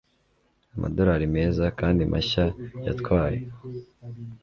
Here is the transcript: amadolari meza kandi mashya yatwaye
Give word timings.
amadolari 0.75 1.25
meza 1.35 1.65
kandi 1.79 2.01
mashya 2.11 2.45
yatwaye 2.85 3.39